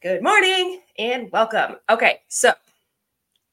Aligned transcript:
Good 0.00 0.22
morning 0.22 0.82
and 0.96 1.28
welcome. 1.32 1.74
Okay, 1.90 2.20
so 2.28 2.52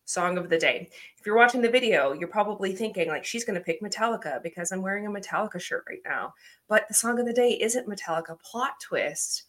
song 0.05 0.38
of 0.38 0.48
the 0.48 0.60
day. 0.60 0.87
If 1.18 1.25
you're 1.25 1.35
watching 1.35 1.60
the 1.60 1.71
video, 1.71 2.14
you're 2.14 2.27
probably 2.27 2.75
thinking 2.75 3.07
like 3.07 3.25
she's 3.25 3.44
going 3.44 3.57
to 3.57 3.65
pick 3.65 3.81
Metallica 3.81 4.44
because 4.44 4.71
I'm 4.71 4.84
wearing 4.84 5.08
a 5.08 5.10
Metallica 5.10 5.60
shirt 5.60 5.86
right 5.89 6.04
now. 6.05 6.36
But 6.70 6.88
the 6.88 6.94
song 6.94 7.20
of 7.20 7.26
the 7.26 7.34
day 7.34 7.58
isn't 7.60 7.88
Metallica. 7.88 8.39
Plot 8.42 8.73
twist. 8.79 9.46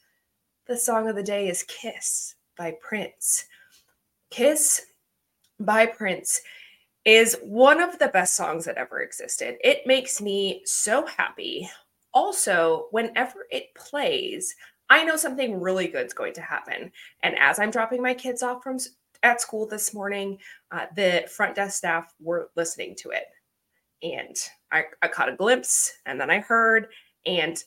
The 0.65 0.79
song 0.79 1.07
of 1.07 1.17
the 1.17 1.23
day 1.23 1.51
is 1.51 1.65
Kiss 1.65 2.37
by 2.57 2.75
Prince. 2.81 3.45
Kiss 4.31 4.87
by 5.61 5.85
Prince 5.85 6.41
is 7.05 7.37
one 7.43 7.83
of 7.83 7.99
the 7.99 8.09
best 8.09 8.37
songs 8.37 8.65
that 8.65 8.79
ever 8.79 9.03
existed. 9.03 9.59
It 9.63 9.87
makes 9.87 10.23
me 10.23 10.63
so 10.65 11.05
happy. 11.05 11.69
Also, 12.15 12.87
whenever 12.91 13.47
it 13.51 13.75
plays, 13.75 14.55
I 14.89 15.05
know 15.05 15.17
something 15.17 15.61
really 15.61 15.89
good 15.89 16.07
is 16.07 16.15
going 16.15 16.35
to 16.35 16.41
happen. 16.41 16.93
And 17.23 17.37
as 17.39 17.59
I'm 17.59 17.71
dropping 17.71 18.03
my 18.03 18.15
kids 18.15 18.43
off 18.43 18.63
from 18.63 18.79
at 19.23 19.41
school 19.41 19.67
this 19.67 19.93
morning, 19.93 20.39
uh, 20.71 20.87
the 20.95 21.25
front 21.29 21.57
desk 21.57 21.79
staff 21.79 22.15
were 22.21 22.51
listening 22.57 22.95
to 22.97 23.11
it. 23.11 23.25
And 24.03 24.37
I, 24.71 24.85
I 25.03 25.09
caught 25.09 25.29
a 25.29 25.37
glimpse 25.37 25.93
and 26.07 26.21
then 26.21 26.31
I 26.31 26.41
heard, 26.41 26.89
and 27.25 27.63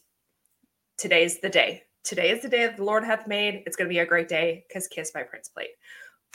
today's 0.97 1.39
the 1.39 1.49
day. 1.49 1.83
Today 2.03 2.29
is 2.29 2.41
the 2.41 2.49
day 2.49 2.65
that 2.65 2.77
the 2.77 2.83
Lord 2.83 3.03
hath 3.03 3.27
made. 3.27 3.63
It's 3.65 3.75
going 3.75 3.89
to 3.89 3.93
be 3.93 3.99
a 3.99 4.05
great 4.05 4.29
day 4.29 4.63
because 4.67 4.87
Kiss 4.87 5.11
by 5.11 5.23
Prince 5.23 5.49
played. 5.49 5.69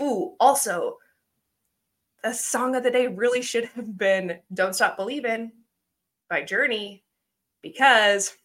Ooh, 0.03 0.35
also, 0.41 0.99
the 2.23 2.33
song 2.33 2.75
of 2.75 2.83
the 2.83 2.91
day 2.91 3.07
really 3.07 3.43
should 3.43 3.67
have 3.67 3.97
been 3.97 4.39
Don't 4.53 4.75
Stop 4.75 4.97
Believing 4.97 5.53
by 6.29 6.43
Journey 6.43 7.05
because 7.63 8.37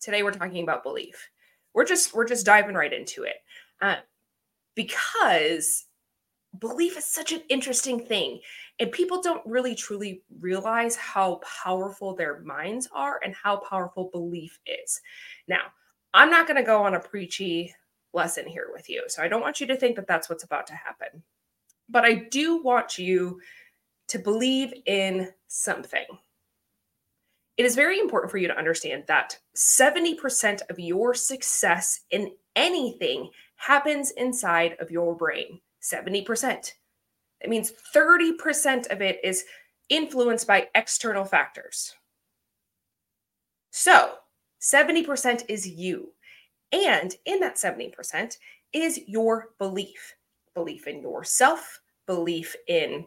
today 0.00 0.22
we're 0.22 0.32
talking 0.32 0.62
about 0.62 0.82
belief 0.82 1.30
we're 1.74 1.84
just 1.84 2.14
we're 2.14 2.26
just 2.26 2.46
diving 2.46 2.74
right 2.74 2.92
into 2.92 3.24
it. 3.24 3.36
Uh, 3.80 3.96
because 4.74 5.86
belief 6.58 6.98
is 6.98 7.04
such 7.04 7.32
an 7.32 7.42
interesting 7.48 7.98
thing 7.98 8.40
and 8.78 8.92
people 8.92 9.22
don't 9.22 9.44
really 9.46 9.74
truly 9.74 10.22
realize 10.40 10.96
how 10.96 11.40
powerful 11.64 12.14
their 12.14 12.40
minds 12.40 12.88
are 12.92 13.20
and 13.24 13.34
how 13.34 13.56
powerful 13.56 14.10
belief 14.12 14.58
is. 14.66 15.00
Now 15.48 15.62
i'm 16.14 16.30
not 16.30 16.46
going 16.46 16.58
to 16.58 16.62
go 16.62 16.82
on 16.82 16.94
a 16.94 17.00
preachy 17.00 17.74
lesson 18.12 18.46
here 18.46 18.68
with 18.72 18.90
you 18.90 19.02
so 19.08 19.22
i 19.22 19.28
don't 19.28 19.40
want 19.40 19.60
you 19.60 19.66
to 19.66 19.76
think 19.76 19.96
that 19.96 20.06
that's 20.06 20.28
what's 20.28 20.44
about 20.44 20.66
to 20.66 20.74
happen. 20.74 21.22
But 21.88 22.04
i 22.04 22.14
do 22.30 22.62
want 22.62 22.98
you 22.98 23.40
to 24.08 24.18
believe 24.18 24.74
in 24.84 25.32
something 25.48 26.04
it 27.56 27.66
is 27.66 27.74
very 27.74 27.98
important 27.98 28.30
for 28.30 28.38
you 28.38 28.48
to 28.48 28.56
understand 28.56 29.04
that 29.08 29.38
70% 29.56 30.60
of 30.70 30.78
your 30.78 31.14
success 31.14 32.00
in 32.10 32.32
anything 32.56 33.30
happens 33.56 34.10
inside 34.12 34.76
of 34.80 34.90
your 34.90 35.14
brain. 35.14 35.60
70%. 35.82 36.72
That 37.40 37.50
means 37.50 37.72
30% 37.94 38.90
of 38.90 39.02
it 39.02 39.20
is 39.22 39.44
influenced 39.88 40.46
by 40.46 40.68
external 40.74 41.24
factors. 41.24 41.94
So 43.70 44.14
70% 44.60 45.44
is 45.48 45.66
you. 45.68 46.12
And 46.72 47.14
in 47.26 47.40
that 47.40 47.56
70% 47.56 48.36
is 48.72 49.00
your 49.06 49.50
belief 49.58 50.14
belief 50.54 50.86
in 50.86 51.00
yourself, 51.00 51.80
belief 52.06 52.54
in 52.68 53.06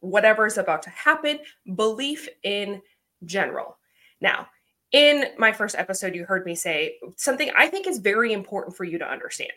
whatever 0.00 0.46
is 0.46 0.58
about 0.58 0.82
to 0.82 0.90
happen, 0.90 1.38
belief 1.76 2.28
in 2.42 2.82
general. 3.26 3.78
Now, 4.20 4.48
in 4.92 5.26
my 5.38 5.52
first 5.52 5.74
episode, 5.76 6.14
you 6.14 6.24
heard 6.24 6.46
me 6.46 6.54
say 6.54 6.96
something 7.16 7.50
I 7.56 7.66
think 7.66 7.86
is 7.86 7.98
very 7.98 8.32
important 8.32 8.76
for 8.76 8.84
you 8.84 8.98
to 8.98 9.10
understand. 9.10 9.50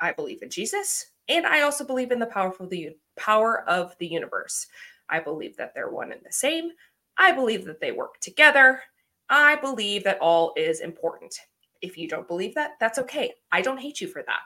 I 0.00 0.12
believe 0.12 0.42
in 0.42 0.50
Jesus, 0.50 1.06
and 1.28 1.46
I 1.46 1.62
also 1.62 1.84
believe 1.84 2.10
in 2.10 2.18
the 2.18 2.26
powerful 2.26 2.66
the 2.66 2.90
power 3.16 3.68
of 3.68 3.96
the 3.98 4.06
universe. 4.06 4.66
I 5.08 5.20
believe 5.20 5.56
that 5.56 5.74
they're 5.74 5.90
one 5.90 6.12
and 6.12 6.20
the 6.24 6.32
same. 6.32 6.70
I 7.16 7.32
believe 7.32 7.64
that 7.66 7.80
they 7.80 7.92
work 7.92 8.18
together. 8.20 8.80
I 9.28 9.56
believe 9.56 10.04
that 10.04 10.20
all 10.20 10.52
is 10.56 10.80
important. 10.80 11.34
If 11.80 11.96
you 11.96 12.08
don't 12.08 12.28
believe 12.28 12.54
that, 12.54 12.72
that's 12.80 12.98
okay. 12.98 13.32
I 13.50 13.62
don't 13.62 13.80
hate 13.80 14.00
you 14.00 14.08
for 14.08 14.22
that. 14.22 14.40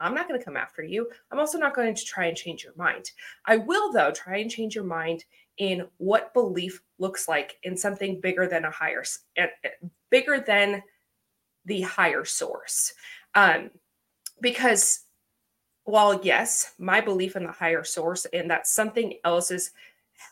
I'm 0.00 0.14
not 0.14 0.26
going 0.26 0.38
to 0.38 0.44
come 0.44 0.56
after 0.56 0.82
you. 0.82 1.08
I'm 1.30 1.38
also 1.38 1.58
not 1.58 1.74
going 1.74 1.94
to 1.94 2.04
try 2.04 2.26
and 2.26 2.36
change 2.36 2.64
your 2.64 2.74
mind. 2.76 3.10
I 3.46 3.56
will, 3.56 3.92
though, 3.92 4.10
try 4.10 4.38
and 4.38 4.50
change 4.50 4.74
your 4.74 4.84
mind 4.84 5.24
in 5.58 5.86
what 5.98 6.34
belief 6.34 6.82
looks 6.98 7.28
like 7.28 7.58
in 7.62 7.76
something 7.76 8.20
bigger 8.20 8.46
than 8.46 8.64
a 8.64 8.70
higher, 8.70 9.04
eh, 9.36 9.46
bigger 10.10 10.40
than 10.40 10.82
the 11.64 11.82
higher 11.82 12.24
source. 12.24 12.92
Um, 13.34 13.70
because 14.40 15.04
while 15.84 16.20
yes, 16.22 16.74
my 16.78 17.00
belief 17.00 17.36
in 17.36 17.44
the 17.44 17.52
higher 17.52 17.84
source 17.84 18.26
and 18.32 18.50
that 18.50 18.66
something 18.66 19.14
else 19.24 19.50
is 19.50 19.72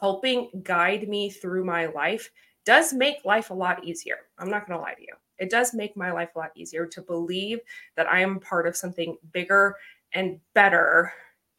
helping 0.01 0.51
guide 0.63 1.09
me 1.09 1.31
through 1.31 1.65
my 1.65 1.87
life 1.87 2.31
does 2.65 2.93
make 2.93 3.25
life 3.25 3.51
a 3.51 3.55
lot 3.55 3.85
easier. 3.85 4.17
I'm 4.39 4.51
not 4.51 4.67
going 4.67 4.79
to 4.79 4.83
lie 4.83 4.95
to 4.95 5.03
you. 5.03 5.15
It 5.39 5.51
does 5.51 5.75
make 5.75 5.97
my 5.97 6.13
life 6.13 6.31
a 6.37 6.39
lot 6.39 6.51
easier 6.55 6.87
to 6.87 7.03
believe 7.03 7.61
that 7.97 8.07
I 8.07 8.21
am 8.21 8.41
part 8.41 8.67
of 8.67 8.77
something 8.77 9.17
bigger 9.33 9.75
and 10.13 10.39
better 10.55 11.13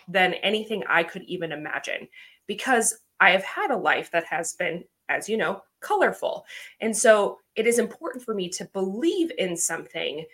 than 0.08 0.36
anything 0.36 0.84
I 0.88 1.04
could 1.04 1.24
even 1.24 1.52
imagine 1.52 2.08
because 2.48 3.00
I 3.22 3.30
have 3.30 3.44
had 3.44 3.72
a 3.72 3.78
life 3.78 4.12
that 4.12 4.26
has 4.26 4.54
been, 4.54 4.84
as 5.08 5.30
you 5.30 5.38
know, 5.38 5.62
colorful. 5.80 6.46
And 6.82 6.96
so 6.96 7.38
it 7.56 7.68
is 7.68 7.80
important 7.80 8.26
for 8.26 8.34
me 8.34 8.50
to 8.50 8.66
believe 8.66 9.32
in 9.38 9.56
something 9.56 10.26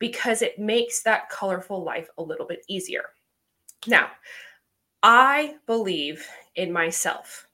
because 0.00 0.42
it 0.42 0.58
makes 0.58 1.02
that 1.04 1.30
colorful 1.30 1.84
life 1.84 2.08
a 2.18 2.22
little 2.22 2.46
bit 2.46 2.64
easier. 2.68 3.04
Now, 3.86 4.10
I 5.04 5.54
believe 5.66 6.26
in 6.56 6.72
myself. 6.72 7.46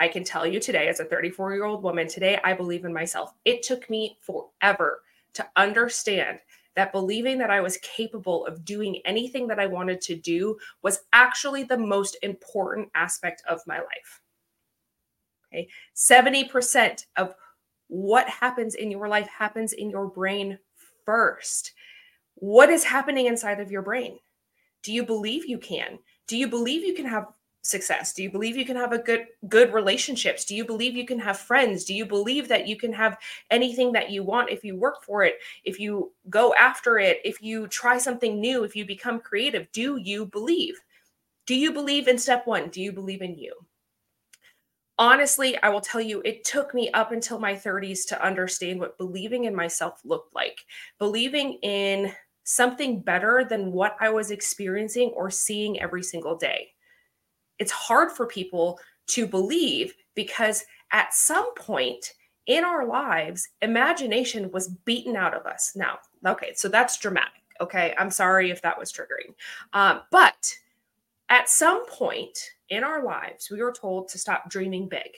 I 0.00 0.08
can 0.08 0.24
tell 0.24 0.46
you 0.46 0.60
today, 0.60 0.88
as 0.88 1.00
a 1.00 1.04
34 1.04 1.54
year 1.54 1.64
old 1.64 1.82
woman, 1.82 2.08
today 2.08 2.38
I 2.42 2.52
believe 2.52 2.84
in 2.84 2.92
myself. 2.92 3.34
It 3.44 3.62
took 3.62 3.88
me 3.88 4.18
forever 4.20 5.02
to 5.34 5.46
understand 5.56 6.40
that 6.78 6.92
believing 6.92 7.38
that 7.38 7.50
I 7.50 7.60
was 7.60 7.76
capable 7.78 8.46
of 8.46 8.64
doing 8.64 9.00
anything 9.04 9.48
that 9.48 9.58
I 9.58 9.66
wanted 9.66 10.00
to 10.02 10.14
do 10.14 10.56
was 10.80 11.00
actually 11.12 11.64
the 11.64 11.76
most 11.76 12.16
important 12.22 12.88
aspect 12.94 13.42
of 13.48 13.60
my 13.66 13.78
life. 13.78 14.20
Okay. 15.48 15.68
70% 15.96 17.06
of 17.16 17.34
what 17.88 18.28
happens 18.28 18.76
in 18.76 18.92
your 18.92 19.08
life 19.08 19.26
happens 19.26 19.72
in 19.72 19.90
your 19.90 20.06
brain 20.06 20.56
first. 21.04 21.72
What 22.36 22.70
is 22.70 22.84
happening 22.84 23.26
inside 23.26 23.58
of 23.58 23.72
your 23.72 23.82
brain? 23.82 24.20
Do 24.84 24.92
you 24.92 25.04
believe 25.04 25.46
you 25.46 25.58
can? 25.58 25.98
Do 26.28 26.36
you 26.36 26.46
believe 26.46 26.84
you 26.84 26.94
can 26.94 27.06
have 27.06 27.26
success? 27.68 28.12
Do 28.12 28.22
you 28.22 28.30
believe 28.30 28.56
you 28.56 28.64
can 28.64 28.76
have 28.76 28.92
a 28.92 28.98
good 28.98 29.26
good 29.48 29.72
relationships? 29.72 30.44
Do 30.44 30.54
you 30.54 30.64
believe 30.64 30.96
you 30.96 31.06
can 31.06 31.18
have 31.18 31.38
friends? 31.38 31.84
Do 31.84 31.94
you 31.94 32.06
believe 32.06 32.48
that 32.48 32.66
you 32.66 32.76
can 32.76 32.92
have 32.92 33.18
anything 33.50 33.92
that 33.92 34.10
you 34.10 34.22
want 34.24 34.50
if 34.50 34.64
you 34.64 34.76
work 34.76 35.02
for 35.04 35.24
it 35.24 35.36
if 35.64 35.78
you 35.80 36.12
go 36.30 36.54
after 36.54 36.98
it 36.98 37.18
if 37.24 37.42
you 37.42 37.68
try 37.68 37.98
something 37.98 38.40
new 38.40 38.64
if 38.64 38.74
you 38.76 38.84
become 38.86 39.20
creative? 39.20 39.70
Do 39.72 39.98
you 39.98 40.26
believe? 40.26 40.80
Do 41.46 41.54
you 41.54 41.72
believe 41.72 42.08
in 42.08 42.18
step 42.18 42.46
1 42.46 42.70
do 42.70 42.80
you 42.82 42.92
believe 42.92 43.22
in 43.22 43.36
you? 43.38 43.54
Honestly 44.98 45.56
i 45.62 45.68
will 45.68 45.80
tell 45.80 46.00
you 46.00 46.20
it 46.24 46.44
took 46.44 46.74
me 46.74 46.90
up 46.92 47.12
until 47.12 47.38
my 47.38 47.54
30s 47.54 48.06
to 48.08 48.24
understand 48.24 48.80
what 48.80 48.98
believing 48.98 49.44
in 49.44 49.54
myself 49.54 50.00
looked 50.04 50.34
like. 50.34 50.60
Believing 50.98 51.54
in 51.62 52.12
something 52.44 53.00
better 53.02 53.44
than 53.48 53.72
what 53.72 53.96
i 54.00 54.08
was 54.08 54.30
experiencing 54.30 55.10
or 55.10 55.30
seeing 55.30 55.80
every 55.80 56.02
single 56.02 56.36
day 56.36 56.68
it's 57.58 57.72
hard 57.72 58.12
for 58.12 58.26
people 58.26 58.78
to 59.08 59.26
believe 59.26 59.94
because 60.14 60.64
at 60.92 61.14
some 61.14 61.54
point 61.54 62.14
in 62.46 62.64
our 62.64 62.86
lives, 62.86 63.48
imagination 63.60 64.50
was 64.50 64.68
beaten 64.68 65.16
out 65.16 65.34
of 65.34 65.46
us. 65.46 65.72
Now, 65.76 65.98
okay, 66.26 66.52
so 66.54 66.68
that's 66.68 66.98
dramatic. 66.98 67.32
Okay, 67.60 67.94
I'm 67.98 68.10
sorry 68.10 68.50
if 68.50 68.62
that 68.62 68.78
was 68.78 68.92
triggering. 68.92 69.34
Um, 69.72 70.00
but 70.10 70.54
at 71.28 71.50
some 71.50 71.84
point 71.86 72.38
in 72.70 72.84
our 72.84 73.04
lives, 73.04 73.50
we 73.50 73.62
were 73.62 73.72
told 73.72 74.08
to 74.08 74.18
stop 74.18 74.48
dreaming 74.48 74.88
big 74.88 75.10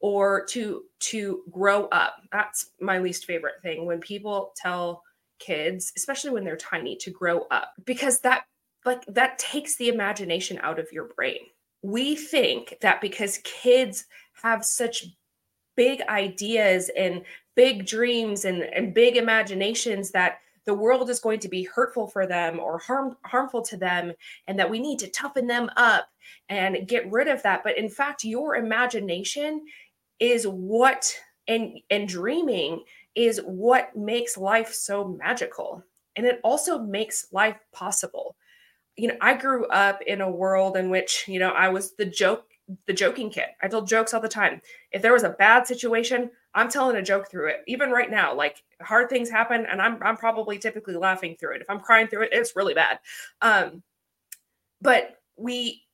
or 0.00 0.44
to 0.46 0.84
to 1.00 1.42
grow 1.50 1.86
up. 1.86 2.16
That's 2.32 2.70
my 2.80 2.98
least 2.98 3.24
favorite 3.24 3.62
thing 3.62 3.86
when 3.86 4.00
people 4.00 4.52
tell 4.56 5.02
kids, 5.38 5.92
especially 5.96 6.30
when 6.30 6.44
they're 6.44 6.56
tiny, 6.56 6.96
to 6.96 7.10
grow 7.10 7.42
up 7.50 7.72
because 7.84 8.20
that 8.20 8.44
like 8.84 9.04
that 9.06 9.38
takes 9.38 9.76
the 9.76 9.88
imagination 9.88 10.58
out 10.62 10.78
of 10.78 10.92
your 10.92 11.08
brain 11.16 11.40
we 11.82 12.16
think 12.16 12.76
that 12.80 13.00
because 13.00 13.38
kids 13.44 14.06
have 14.42 14.64
such 14.64 15.06
big 15.76 16.00
ideas 16.08 16.90
and 16.96 17.22
big 17.54 17.86
dreams 17.86 18.44
and, 18.44 18.62
and 18.62 18.94
big 18.94 19.16
imaginations 19.16 20.10
that 20.10 20.38
the 20.64 20.74
world 20.74 21.08
is 21.08 21.20
going 21.20 21.40
to 21.40 21.48
be 21.48 21.62
hurtful 21.62 22.06
for 22.06 22.26
them 22.26 22.58
or 22.60 22.78
harm, 22.78 23.16
harmful 23.24 23.62
to 23.62 23.76
them 23.76 24.12
and 24.46 24.58
that 24.58 24.68
we 24.68 24.78
need 24.78 24.98
to 24.98 25.10
toughen 25.10 25.46
them 25.46 25.70
up 25.76 26.08
and 26.48 26.86
get 26.86 27.10
rid 27.10 27.26
of 27.26 27.42
that 27.42 27.62
but 27.64 27.78
in 27.78 27.88
fact 27.88 28.22
your 28.22 28.56
imagination 28.56 29.64
is 30.20 30.46
what 30.46 31.14
and 31.46 31.78
and 31.90 32.06
dreaming 32.06 32.82
is 33.14 33.40
what 33.46 33.96
makes 33.96 34.36
life 34.36 34.74
so 34.74 35.16
magical 35.22 35.82
and 36.18 36.26
it 36.26 36.40
also 36.42 36.80
makes 36.80 37.28
life 37.32 37.56
possible. 37.72 38.36
You 38.98 39.08
know, 39.08 39.16
I 39.20 39.34
grew 39.34 39.66
up 39.68 40.02
in 40.02 40.20
a 40.20 40.30
world 40.30 40.76
in 40.76 40.90
which, 40.90 41.24
you 41.28 41.38
know, 41.38 41.50
I 41.50 41.68
was 41.68 41.92
the 41.92 42.04
joke 42.04 42.44
the 42.86 42.92
joking 42.92 43.30
kid. 43.30 43.46
I 43.62 43.68
told 43.68 43.88
jokes 43.88 44.12
all 44.12 44.20
the 44.20 44.28
time. 44.28 44.60
If 44.92 45.00
there 45.00 45.12
was 45.12 45.22
a 45.22 45.30
bad 45.30 45.66
situation, 45.66 46.30
I'm 46.54 46.68
telling 46.68 46.96
a 46.96 47.02
joke 47.02 47.30
through 47.30 47.48
it. 47.48 47.62
Even 47.66 47.90
right 47.90 48.10
now, 48.10 48.34
like 48.34 48.62
hard 48.82 49.08
things 49.08 49.30
happen 49.30 49.66
and 49.66 49.80
I'm 49.80 50.02
I'm 50.02 50.16
probably 50.16 50.58
typically 50.58 50.94
laughing 50.94 51.36
through 51.38 51.54
it. 51.54 51.62
If 51.62 51.70
I'm 51.70 51.80
crying 51.80 52.08
through 52.08 52.24
it, 52.24 52.30
it's 52.32 52.56
really 52.56 52.74
bad. 52.74 52.98
Um 53.40 53.82
but 54.82 55.20
we 55.36 55.84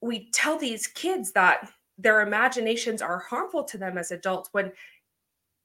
we 0.00 0.30
tell 0.30 0.58
these 0.58 0.86
kids 0.86 1.32
that 1.32 1.70
their 1.96 2.20
imaginations 2.22 3.02
are 3.02 3.18
harmful 3.18 3.64
to 3.64 3.78
them 3.78 3.98
as 3.98 4.10
adults 4.10 4.48
when 4.52 4.72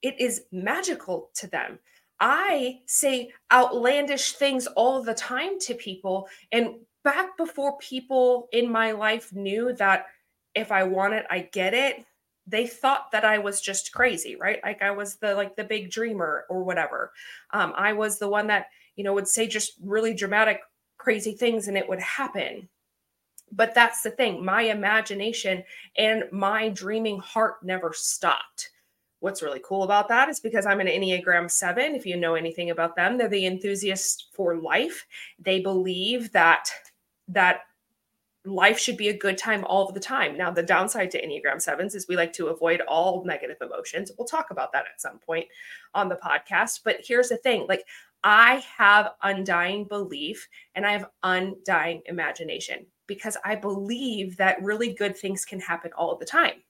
it 0.01 0.19
is 0.19 0.43
magical 0.51 1.29
to 1.35 1.47
them. 1.47 1.79
I 2.25 2.79
say 2.85 3.33
outlandish 3.51 4.31
things 4.33 4.65
all 4.65 5.03
the 5.03 5.13
time 5.13 5.59
to 5.59 5.75
people. 5.75 6.29
And 6.53 6.75
back 7.03 7.35
before 7.35 7.77
people 7.79 8.47
in 8.53 8.71
my 8.71 8.93
life 8.93 9.33
knew 9.33 9.73
that 9.73 10.05
if 10.55 10.71
I 10.71 10.83
want 10.83 11.15
it, 11.15 11.25
I 11.29 11.49
get 11.51 11.73
it, 11.73 12.05
they 12.47 12.65
thought 12.65 13.11
that 13.11 13.25
I 13.25 13.39
was 13.39 13.59
just 13.59 13.91
crazy, 13.91 14.37
right? 14.37 14.61
Like 14.63 14.81
I 14.81 14.91
was 14.91 15.17
the 15.17 15.35
like 15.35 15.57
the 15.57 15.65
big 15.65 15.91
dreamer 15.91 16.45
or 16.49 16.63
whatever. 16.63 17.11
Um, 17.51 17.73
I 17.75 17.91
was 17.91 18.19
the 18.19 18.29
one 18.29 18.47
that, 18.47 18.67
you 18.95 19.03
know, 19.03 19.13
would 19.13 19.27
say 19.27 19.45
just 19.45 19.73
really 19.83 20.13
dramatic, 20.13 20.61
crazy 20.97 21.33
things 21.33 21.67
and 21.67 21.77
it 21.77 21.89
would 21.89 21.99
happen. 21.99 22.69
But 23.51 23.75
that's 23.75 24.01
the 24.01 24.11
thing. 24.11 24.45
My 24.45 24.61
imagination 24.61 25.61
and 25.97 26.23
my 26.31 26.69
dreaming 26.69 27.19
heart 27.19 27.55
never 27.63 27.91
stopped. 27.93 28.69
What's 29.23 29.41
really 29.41 29.61
cool 29.63 29.83
about 29.83 30.09
that 30.09 30.27
is 30.27 30.41
because 30.41 30.65
I'm 30.65 30.81
an 30.81 30.87
Enneagram 30.87 31.49
7. 31.49 31.95
If 31.95 32.05
you 32.05 32.17
know 32.17 32.35
anything 32.35 32.71
about 32.71 32.97
them, 32.97 33.17
they're 33.17 33.29
the 33.29 33.45
enthusiasts 33.45 34.27
for 34.33 34.57
life. 34.57 35.07
They 35.39 35.61
believe 35.61 36.33
that 36.33 36.69
that 37.29 37.61
life 38.43 38.77
should 38.77 38.97
be 38.97 39.07
a 39.07 39.17
good 39.17 39.37
time 39.37 39.63
all 39.63 39.87
of 39.87 39.93
the 39.93 39.99
time. 40.01 40.35
Now, 40.35 40.51
the 40.51 40.61
downside 40.61 41.09
to 41.11 41.25
Enneagram 41.25 41.65
7s 41.65 41.95
is 41.95 42.05
we 42.09 42.17
like 42.17 42.33
to 42.33 42.47
avoid 42.47 42.81
all 42.81 43.23
negative 43.23 43.55
emotions. 43.61 44.11
We'll 44.17 44.27
talk 44.27 44.51
about 44.51 44.73
that 44.73 44.87
at 44.93 44.99
some 44.99 45.19
point 45.19 45.45
on 45.93 46.09
the 46.09 46.17
podcast. 46.17 46.81
But 46.83 46.97
here's 47.01 47.29
the 47.29 47.37
thing 47.37 47.65
like, 47.69 47.85
I 48.25 48.61
have 48.75 49.11
undying 49.21 49.85
belief 49.85 50.49
and 50.75 50.85
I 50.85 50.91
have 50.91 51.05
undying 51.23 52.01
imagination 52.07 52.87
because 53.07 53.37
I 53.45 53.55
believe 53.55 54.35
that 54.35 54.61
really 54.61 54.93
good 54.93 55.15
things 55.15 55.45
can 55.45 55.61
happen 55.61 55.91
all 55.95 56.17
the 56.17 56.25
time. 56.25 56.61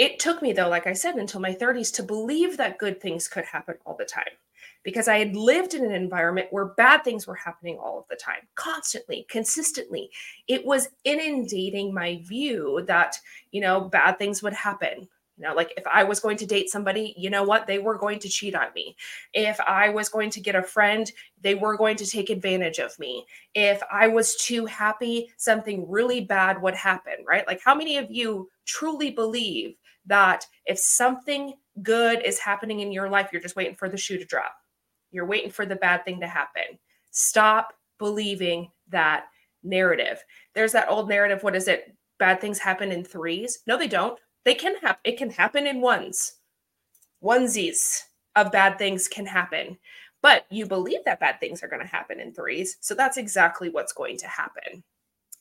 It 0.00 0.18
took 0.18 0.40
me, 0.40 0.54
though, 0.54 0.70
like 0.70 0.86
I 0.86 0.94
said, 0.94 1.16
until 1.16 1.42
my 1.42 1.52
30s 1.52 1.92
to 1.96 2.02
believe 2.02 2.56
that 2.56 2.78
good 2.78 3.02
things 3.02 3.28
could 3.28 3.44
happen 3.44 3.74
all 3.84 3.96
the 3.98 4.06
time 4.06 4.32
because 4.82 5.08
I 5.08 5.18
had 5.18 5.36
lived 5.36 5.74
in 5.74 5.84
an 5.84 5.92
environment 5.92 6.46
where 6.52 6.64
bad 6.64 7.04
things 7.04 7.26
were 7.26 7.34
happening 7.34 7.76
all 7.76 7.98
of 7.98 8.08
the 8.08 8.16
time, 8.16 8.48
constantly, 8.54 9.26
consistently. 9.28 10.10
It 10.48 10.64
was 10.64 10.88
inundating 11.04 11.92
my 11.92 12.22
view 12.24 12.82
that, 12.86 13.18
you 13.50 13.60
know, 13.60 13.78
bad 13.78 14.16
things 14.16 14.42
would 14.42 14.54
happen. 14.54 15.06
You 15.36 15.48
know, 15.48 15.54
like 15.54 15.74
if 15.76 15.86
I 15.86 16.04
was 16.04 16.20
going 16.20 16.38
to 16.38 16.46
date 16.46 16.70
somebody, 16.70 17.14
you 17.18 17.28
know 17.28 17.44
what? 17.44 17.66
They 17.66 17.78
were 17.78 17.98
going 17.98 18.20
to 18.20 18.28
cheat 18.28 18.54
on 18.54 18.68
me. 18.74 18.96
If 19.34 19.60
I 19.60 19.90
was 19.90 20.08
going 20.08 20.30
to 20.30 20.40
get 20.40 20.54
a 20.54 20.62
friend, 20.62 21.10
they 21.42 21.54
were 21.54 21.76
going 21.76 21.96
to 21.96 22.06
take 22.06 22.30
advantage 22.30 22.78
of 22.78 22.98
me. 22.98 23.26
If 23.54 23.82
I 23.90 24.08
was 24.08 24.36
too 24.36 24.64
happy, 24.64 25.30
something 25.36 25.88
really 25.90 26.22
bad 26.22 26.60
would 26.60 26.74
happen, 26.74 27.14
right? 27.26 27.46
Like, 27.46 27.60
how 27.62 27.74
many 27.74 27.96
of 27.96 28.10
you 28.10 28.50
truly 28.66 29.10
believe 29.10 29.76
that 30.10 30.44
if 30.66 30.78
something 30.78 31.54
good 31.82 32.22
is 32.24 32.38
happening 32.38 32.80
in 32.80 32.92
your 32.92 33.08
life, 33.08 33.30
you're 33.32 33.40
just 33.40 33.56
waiting 33.56 33.76
for 33.76 33.88
the 33.88 33.96
shoe 33.96 34.18
to 34.18 34.24
drop? 34.24 34.52
You're 35.12 35.26
waiting 35.26 35.50
for 35.50 35.64
the 35.64 35.76
bad 35.76 36.04
thing 36.04 36.20
to 36.20 36.26
happen. 36.26 36.78
Stop 37.12 37.72
believing 37.98 38.70
that 38.88 39.26
narrative. 39.62 40.22
There's 40.54 40.72
that 40.72 40.90
old 40.90 41.08
narrative. 41.08 41.42
What 41.42 41.56
is 41.56 41.68
it? 41.68 41.96
Bad 42.18 42.40
things 42.40 42.58
happen 42.58 42.92
in 42.92 43.04
threes. 43.04 43.60
No, 43.66 43.78
they 43.78 43.88
don't. 43.88 44.18
They 44.44 44.54
can 44.54 44.76
happen. 44.76 45.00
It 45.04 45.16
can 45.16 45.30
happen 45.30 45.66
in 45.66 45.80
ones. 45.80 46.34
Onesies 47.22 48.02
of 48.36 48.52
bad 48.52 48.78
things 48.78 49.08
can 49.08 49.26
happen. 49.26 49.78
But 50.22 50.44
you 50.50 50.66
believe 50.66 51.00
that 51.04 51.20
bad 51.20 51.40
things 51.40 51.62
are 51.62 51.68
going 51.68 51.82
to 51.82 51.88
happen 51.88 52.20
in 52.20 52.34
threes. 52.34 52.76
So 52.80 52.94
that's 52.94 53.16
exactly 53.16 53.70
what's 53.70 53.92
going 53.92 54.18
to 54.18 54.26
happen. 54.26 54.82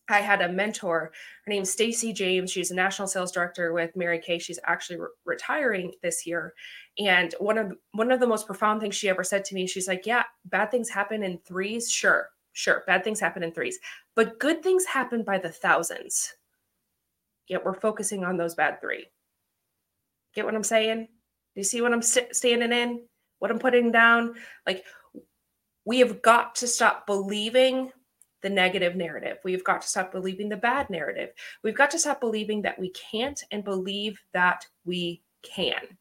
I 0.09 0.19
had 0.19 0.41
a 0.41 0.49
mentor. 0.49 1.11
Her 1.45 1.49
name's 1.49 1.69
Stacy 1.69 2.13
James. 2.13 2.51
She's 2.51 2.71
a 2.71 2.75
national 2.75 3.07
sales 3.07 3.31
director 3.31 3.73
with 3.73 3.95
Mary 3.95 4.19
Kay. 4.19 4.39
She's 4.39 4.59
actually 4.65 4.99
re- 4.99 5.07
retiring 5.25 5.93
this 6.01 6.25
year. 6.25 6.53
And 6.97 7.33
one 7.39 7.57
of 7.57 7.73
one 7.93 8.11
of 8.11 8.19
the 8.19 8.27
most 8.27 8.45
profound 8.45 8.81
things 8.81 8.95
she 8.95 9.09
ever 9.09 9.23
said 9.23 9.45
to 9.45 9.55
me, 9.55 9.67
she's 9.67 9.87
like, 9.87 10.05
"Yeah, 10.05 10.23
bad 10.45 10.71
things 10.71 10.89
happen 10.89 11.23
in 11.23 11.39
threes. 11.39 11.91
Sure, 11.91 12.29
sure, 12.53 12.83
bad 12.87 13.03
things 13.03 13.19
happen 13.19 13.43
in 13.43 13.51
threes, 13.51 13.79
but 14.15 14.39
good 14.39 14.63
things 14.63 14.85
happen 14.85 15.23
by 15.23 15.37
the 15.37 15.49
thousands. 15.49 16.33
Yet 17.47 17.65
we're 17.65 17.73
focusing 17.73 18.23
on 18.23 18.37
those 18.37 18.55
bad 18.55 18.79
three. 18.81 19.07
Get 20.35 20.45
what 20.45 20.55
I'm 20.55 20.63
saying? 20.63 21.05
Do 21.05 21.61
you 21.61 21.63
see 21.63 21.81
what 21.81 21.93
I'm 21.93 22.01
st- 22.01 22.35
standing 22.35 22.71
in? 22.71 23.01
What 23.39 23.51
I'm 23.51 23.59
putting 23.59 23.91
down? 23.91 24.35
Like, 24.67 24.85
we 25.85 25.99
have 25.99 26.21
got 26.21 26.55
to 26.55 26.67
stop 26.67 27.07
believing 27.07 27.91
the 28.41 28.49
negative 28.49 28.95
narrative. 28.95 29.37
We've 29.43 29.63
got 29.63 29.81
to 29.81 29.87
stop 29.87 30.11
believing 30.11 30.49
the 30.49 30.57
bad 30.57 30.89
narrative. 30.89 31.31
We've 31.63 31.77
got 31.77 31.91
to 31.91 31.99
stop 31.99 32.19
believing 32.19 32.61
that 32.63 32.79
we 32.79 32.89
can't 32.91 33.41
and 33.51 33.63
believe 33.63 34.19
that 34.33 34.65
we 34.85 35.21
can. 35.43 35.97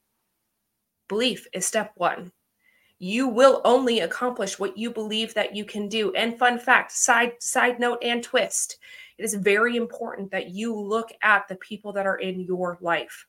Belief 1.08 1.46
is 1.52 1.66
step 1.66 1.92
one. 1.96 2.32
You 2.98 3.28
will 3.28 3.62
only 3.64 4.00
accomplish 4.00 4.58
what 4.58 4.76
you 4.76 4.90
believe 4.90 5.32
that 5.34 5.54
you 5.54 5.64
can 5.64 5.88
do. 5.88 6.12
And 6.14 6.38
fun 6.38 6.58
fact, 6.58 6.92
side 6.92 7.34
side 7.40 7.78
note 7.78 7.98
and 8.02 8.22
twist, 8.22 8.78
it 9.18 9.24
is 9.24 9.34
very 9.34 9.76
important 9.76 10.30
that 10.32 10.50
you 10.50 10.74
look 10.78 11.10
at 11.22 11.46
the 11.48 11.56
people 11.56 11.92
that 11.92 12.06
are 12.06 12.16
in 12.16 12.40
your 12.40 12.78
life. 12.80 13.26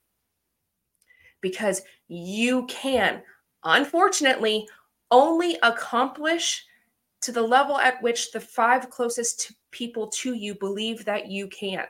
Because 1.42 1.82
you 2.08 2.66
can, 2.66 3.22
unfortunately, 3.64 4.68
only 5.12 5.58
accomplish 5.64 6.66
to 7.22 7.32
the 7.32 7.42
level 7.42 7.78
at 7.78 8.02
which 8.02 8.32
the 8.32 8.40
five 8.40 8.90
closest 8.90 9.52
people 9.72 10.08
to 10.08 10.34
you 10.34 10.56
believe 10.56 11.06
that 11.06 11.28
you 11.28 11.48
can. 11.48 11.86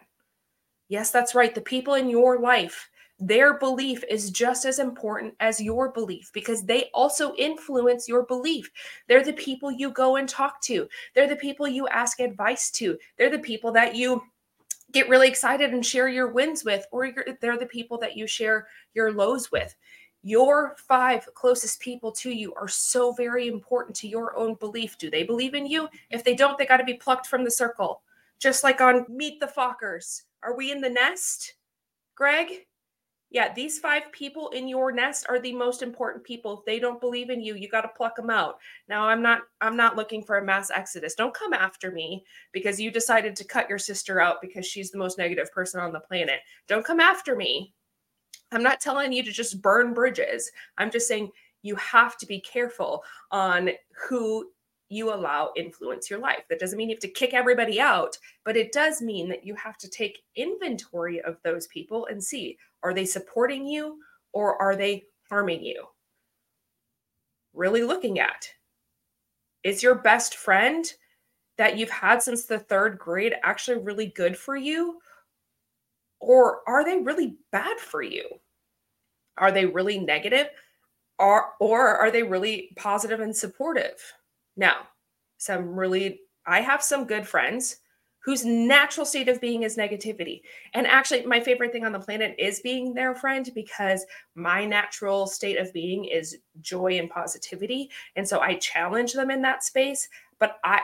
Yes, 0.88 1.12
that's 1.12 1.36
right. 1.36 1.54
The 1.54 1.62
people 1.62 1.94
in 1.94 2.10
your 2.10 2.40
life, 2.40 2.90
their 3.20 3.60
belief 3.60 4.04
is 4.10 4.32
just 4.32 4.66
as 4.66 4.80
important 4.80 5.36
as 5.40 5.62
your 5.62 5.92
belief 5.92 6.32
because 6.34 6.64
they 6.64 6.90
also 6.94 7.36
influence 7.36 8.08
your 8.08 8.24
belief. 8.24 8.72
They're 9.08 9.24
the 9.24 9.34
people 9.34 9.72
you 9.72 9.92
go 9.92 10.16
and 10.16 10.28
talk 10.28 10.62
to, 10.64 10.88
they're 11.14 11.28
the 11.28 11.36
people 11.36 11.68
you 11.68 11.88
ask 11.90 12.20
advice 12.20 12.72
to, 12.72 12.98
they're 13.18 13.30
the 13.30 13.40
people 13.40 13.72
that 13.74 13.96
you 13.96 14.24
get 14.92 15.10
really 15.10 15.28
excited 15.28 15.72
and 15.72 15.86
share 15.86 16.08
your 16.08 16.32
wins 16.32 16.64
with, 16.64 16.86
or 16.92 17.14
they're 17.42 17.60
the 17.60 17.66
people 17.68 17.98
that 18.00 18.18
you 18.18 18.26
share 18.26 18.68
your 18.96 19.12
lows 19.12 19.52
with. 19.52 19.76
Your 20.24 20.76
five 20.78 21.28
closest 21.34 21.80
people 21.80 22.12
to 22.14 22.32
you 22.32 22.54
are 22.56 22.68
so 22.68 23.14
very 23.14 23.48
important 23.48 23.96
to 23.98 24.08
your 24.08 24.36
own 24.38 24.56
belief. 24.56 24.98
Do 24.98 25.10
they 25.10 25.24
believe 25.24 25.54
in 25.54 25.66
you? 25.66 25.88
If 26.10 26.24
they 26.24 26.36
don't, 26.36 26.58
they 26.58 26.66
got 26.66 26.78
to 26.78 26.84
be 26.84 26.96
plucked 26.96 27.28
from 27.28 27.44
the 27.44 27.52
circle. 27.52 28.02
Just 28.38 28.64
like 28.64 28.82
on 28.82 29.06
Meet 29.10 29.40
the 29.40 29.48
Fockers. 29.48 30.24
Are 30.44 30.56
we 30.56 30.72
in 30.72 30.82
the 30.82 30.90
nest, 30.90 31.56
Greg? 32.16 32.66
Yeah, 33.32 33.54
these 33.54 33.78
five 33.78 34.12
people 34.12 34.50
in 34.50 34.68
your 34.68 34.92
nest 34.92 35.28
are 35.30 35.40
the 35.40 35.54
most 35.54 35.84
important 35.84 36.24
people. 36.24 36.58
If 36.58 36.66
they 36.66 36.80
don't 36.80 37.00
believe 37.00 37.30
in 37.30 37.42
you, 37.42 37.56
you 37.56 37.70
got 37.70 37.82
to 37.82 37.90
pluck 37.90 38.16
them 38.16 38.32
out. 38.32 38.58
Now, 38.88 39.08
I'm 39.08 39.22
not 39.22 39.42
I'm 39.62 39.78
not 39.78 39.96
looking 39.96 40.24
for 40.24 40.40
a 40.40 40.44
mass 40.44 40.72
exodus. 40.72 41.14
Don't 41.14 41.34
come 41.34 41.54
after 41.54 41.92
me 41.92 42.26
because 42.54 42.80
you 42.80 42.90
decided 42.90 43.36
to 43.36 43.44
cut 43.44 43.70
your 43.70 43.78
sister 43.78 44.20
out 44.20 44.42
because 44.42 44.66
she's 44.66 44.90
the 44.90 44.98
most 44.98 45.20
negative 45.20 45.52
person 45.52 45.80
on 45.80 45.92
the 45.92 46.00
planet. 46.00 46.40
Don't 46.68 46.86
come 46.86 47.00
after 47.00 47.36
me. 47.36 47.74
I'm 48.52 48.64
not 48.64 48.82
telling 48.82 49.14
you 49.14 49.24
to 49.24 49.32
just 49.32 49.62
burn 49.62 49.94
bridges. 49.94 50.52
I'm 50.78 50.92
just 50.92 51.08
saying 51.08 51.32
you 51.62 51.76
have 51.76 52.18
to 52.18 52.26
be 52.26 52.40
careful 52.40 53.04
on 53.32 53.70
who 54.08 54.50
you 54.90 55.14
allow 55.14 55.52
influence 55.56 56.10
your 56.10 56.20
life. 56.20 56.44
That 56.50 56.60
doesn't 56.60 56.78
mean 56.78 56.90
you 56.90 56.96
have 56.96 57.02
to 57.02 57.08
kick 57.10 57.34
everybody 57.34 57.80
out, 57.80 58.18
but 58.44 58.58
it 58.58 58.72
does 58.72 59.02
mean 59.02 59.30
that 59.30 59.46
you 59.46 59.54
have 59.56 59.78
to 59.78 59.90
take 59.90 60.24
inventory 60.36 61.22
of 61.22 61.38
those 61.44 61.68
people 61.68 62.08
and 62.08 62.24
see 62.24 62.58
are 62.82 62.94
they 62.94 63.06
supporting 63.06 63.68
you 63.68 64.00
or 64.34 64.60
are 64.60 64.76
they 64.76 65.04
harming 65.30 65.64
you? 65.64 65.86
Really 67.54 67.84
looking 67.84 68.20
at 68.20 68.50
is 69.64 69.84
your 69.84 69.96
best 69.96 70.36
friend 70.36 70.92
that 71.58 71.78
you've 71.78 71.90
had 71.90 72.24
since 72.24 72.46
the 72.46 72.60
third 72.60 72.98
grade 72.98 73.36
actually 73.44 73.78
really 73.78 74.08
good 74.08 74.38
for 74.38 74.56
you? 74.56 75.00
Or 76.20 76.62
are 76.68 76.84
they 76.84 76.98
really 76.98 77.38
bad 77.52 77.80
for 77.80 78.02
you? 78.02 78.26
Are 79.38 79.52
they 79.52 79.66
really 79.66 80.00
negative? 80.00 80.48
Or, 81.18 81.54
or 81.60 81.88
are 81.88 82.12
they 82.12 82.24
really 82.24 82.72
positive 82.78 83.20
and 83.20 83.36
supportive? 83.36 84.02
Now, 84.56 84.88
some 85.38 85.76
really, 85.78 86.22
I 86.46 86.62
have 86.62 86.84
some 86.84 87.06
good 87.06 87.28
friends 87.28 87.78
whose 88.22 88.44
natural 88.44 89.06
state 89.06 89.30
of 89.30 89.40
being 89.40 89.64
is 89.64 89.78
negativity. 89.78 90.42
And 90.74 90.86
actually, 90.86 91.26
my 91.26 91.40
favorite 91.40 91.72
thing 91.72 91.86
on 91.86 91.94
the 91.94 92.00
planet 92.00 92.36
is 92.38 92.60
being 92.60 92.94
their 92.94 93.16
friend 93.16 93.50
because 93.56 94.06
my 94.36 94.66
natural 94.66 95.26
state 95.26 95.58
of 95.58 95.74
being 95.74 96.06
is 96.06 96.38
joy 96.62 97.00
and 97.00 97.10
positivity. 97.10 97.90
And 98.16 98.28
so 98.28 98.40
I 98.40 98.56
challenge 98.56 99.14
them 99.14 99.32
in 99.32 99.42
that 99.44 99.64
space. 99.64 100.08
But 100.38 100.60
I, 100.64 100.82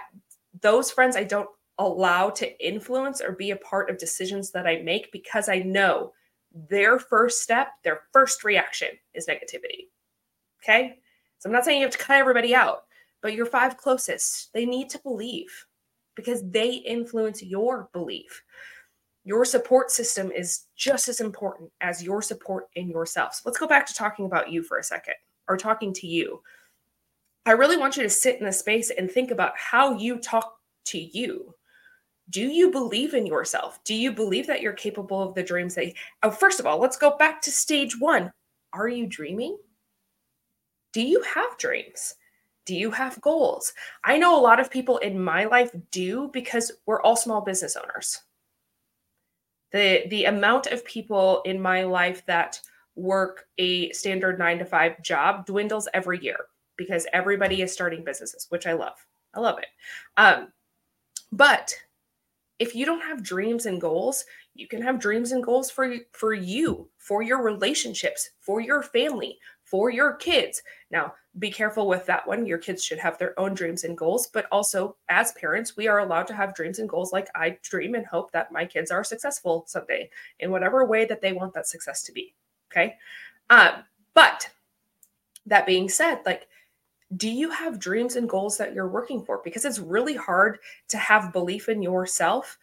those 0.61 0.91
friends, 0.91 1.17
I 1.17 1.23
don't 1.23 1.49
allow 1.77 2.29
to 2.29 2.65
influence 2.65 3.21
or 3.21 3.33
be 3.33 3.51
a 3.51 3.57
part 3.57 3.89
of 3.89 3.97
decisions 3.97 4.51
that 4.51 4.67
I 4.67 4.81
make 4.81 5.11
because 5.11 5.49
I 5.49 5.59
know 5.59 6.13
their 6.69 6.99
first 6.99 7.41
step, 7.41 7.69
their 7.83 8.01
first 8.13 8.43
reaction 8.43 8.89
is 9.13 9.27
negativity. 9.27 9.87
Okay. 10.63 10.99
So 11.39 11.49
I'm 11.49 11.53
not 11.53 11.65
saying 11.65 11.79
you 11.79 11.85
have 11.85 11.93
to 11.93 12.03
cut 12.03 12.17
everybody 12.17 12.55
out, 12.55 12.85
but 13.21 13.33
your 13.33 13.45
five 13.45 13.77
closest, 13.77 14.53
they 14.53 14.65
need 14.65 14.89
to 14.91 14.99
believe 14.99 15.65
because 16.15 16.49
they 16.49 16.75
influence 16.75 17.43
your 17.43 17.89
belief. 17.91 18.41
Your 19.25 19.43
support 19.43 19.91
system 19.91 20.31
is 20.31 20.65
just 20.75 21.09
as 21.09 21.19
important 21.19 21.71
as 21.81 22.03
your 22.03 22.21
support 22.21 22.67
in 22.75 22.89
yourself. 22.89 23.35
So 23.35 23.41
let's 23.45 23.57
go 23.57 23.67
back 23.67 23.85
to 23.87 23.93
talking 23.93 24.25
about 24.25 24.51
you 24.51 24.63
for 24.63 24.77
a 24.77 24.83
second 24.83 25.15
or 25.47 25.57
talking 25.57 25.93
to 25.93 26.07
you. 26.07 26.41
I 27.45 27.51
really 27.51 27.77
want 27.77 27.97
you 27.97 28.03
to 28.03 28.09
sit 28.09 28.39
in 28.39 28.45
the 28.45 28.51
space 28.51 28.91
and 28.91 29.09
think 29.09 29.31
about 29.31 29.57
how 29.57 29.97
you 29.97 30.17
talk 30.19 30.55
to 30.85 30.99
you. 30.99 31.53
Do 32.29 32.41
you 32.41 32.71
believe 32.71 33.13
in 33.13 33.25
yourself? 33.25 33.83
Do 33.83 33.93
you 33.93 34.11
believe 34.11 34.47
that 34.47 34.61
you're 34.61 34.73
capable 34.73 35.21
of 35.21 35.35
the 35.35 35.43
dreams 35.43 35.75
that 35.75 35.87
you, 35.87 35.93
oh, 36.23 36.31
first 36.31 36.59
of 36.59 36.65
all, 36.65 36.79
let's 36.79 36.97
go 36.97 37.17
back 37.17 37.41
to 37.41 37.51
stage 37.51 37.99
one. 37.99 38.31
Are 38.73 38.87
you 38.87 39.05
dreaming? 39.05 39.57
Do 40.91 41.01
you 41.01 41.21
have 41.21 41.57
dreams? 41.57 42.15
Do 42.65 42.75
you 42.75 42.89
have 42.91 43.21
goals? 43.21 43.73
I 44.03 44.17
know 44.17 44.39
a 44.39 44.41
lot 44.41 44.59
of 44.59 44.71
people 44.71 44.97
in 44.97 45.23
my 45.23 45.45
life 45.45 45.69
do 45.91 46.29
because 46.33 46.71
we're 46.85 47.01
all 47.01 47.15
small 47.15 47.41
business 47.41 47.75
owners. 47.75 48.21
The 49.71 50.03
the 50.09 50.25
amount 50.25 50.67
of 50.67 50.83
people 50.85 51.41
in 51.43 51.61
my 51.61 51.83
life 51.83 52.25
that 52.25 52.59
work 52.95 53.47
a 53.57 53.91
standard 53.91 54.39
9 54.39 54.59
to 54.59 54.65
5 54.65 55.01
job 55.03 55.45
dwindles 55.45 55.87
every 55.93 56.23
year 56.23 56.47
because 56.77 57.05
everybody 57.13 57.61
is 57.61 57.71
starting 57.71 58.03
businesses, 58.03 58.47
which 58.49 58.65
I 58.65 58.73
love. 58.73 59.05
I 59.33 59.41
love 59.41 59.59
it. 59.59 59.67
Um, 60.17 60.47
but 61.31 61.73
if 62.59 62.75
you 62.75 62.85
don't 62.85 63.01
have 63.01 63.23
dreams 63.23 63.65
and 63.65 63.81
goals, 63.81 64.25
you 64.53 64.67
can 64.67 64.81
have 64.81 64.99
dreams 64.99 65.31
and 65.31 65.43
goals 65.43 65.69
for 65.69 65.95
for 66.13 66.33
you, 66.33 66.89
for 66.97 67.21
your 67.21 67.43
relationships, 67.43 68.31
for 68.39 68.61
your 68.61 68.81
family, 68.81 69.37
for 69.63 69.89
your 69.89 70.13
kids. 70.13 70.61
Now, 70.91 71.13
be 71.39 71.51
careful 71.51 71.87
with 71.87 72.05
that 72.05 72.25
one. 72.25 72.45
Your 72.45 72.57
kids 72.57 72.83
should 72.83 72.99
have 72.99 73.17
their 73.17 73.37
own 73.37 73.53
dreams 73.53 73.83
and 73.83 73.97
goals, 73.97 74.27
but 74.27 74.45
also 74.51 74.95
as 75.09 75.33
parents, 75.33 75.75
we 75.75 75.87
are 75.87 75.99
allowed 75.99 76.27
to 76.27 76.33
have 76.33 76.55
dreams 76.55 76.79
and 76.79 76.87
goals 76.87 77.11
like 77.11 77.27
I 77.35 77.57
dream 77.61 77.95
and 77.95 78.05
hope 78.05 78.31
that 78.31 78.51
my 78.51 78.65
kids 78.65 78.91
are 78.91 79.03
successful 79.03 79.65
someday 79.67 80.09
in 80.39 80.51
whatever 80.51 80.85
way 80.85 81.03
that 81.05 81.21
they 81.21 81.33
want 81.33 81.53
that 81.55 81.67
success 81.67 82.03
to 82.03 82.13
be. 82.13 82.33
Okay. 82.71 82.95
Um, 83.49 83.83
but 84.13 84.49
that 85.45 85.65
being 85.65 85.89
said, 85.89 86.19
like, 86.25 86.47
do 87.17 87.29
you 87.29 87.49
have 87.49 87.79
dreams 87.79 88.15
and 88.15 88.29
goals 88.29 88.57
that 88.57 88.73
you're 88.73 88.87
working 88.87 89.23
for? 89.23 89.41
Because 89.43 89.65
it's 89.65 89.79
really 89.79 90.15
hard 90.15 90.59
to 90.89 90.97
have 90.97 91.33
belief 91.33 91.69
in 91.69 91.81
yourself 91.81 92.57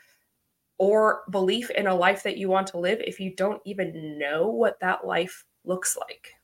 or 0.78 1.22
belief 1.30 1.70
in 1.70 1.86
a 1.86 1.94
life 1.94 2.22
that 2.24 2.36
you 2.36 2.48
want 2.48 2.66
to 2.68 2.78
live 2.78 3.00
if 3.00 3.20
you 3.20 3.34
don't 3.36 3.62
even 3.64 4.18
know 4.18 4.48
what 4.48 4.80
that 4.80 5.06
life 5.06 5.44
looks 5.64 5.96
like. 5.96 6.34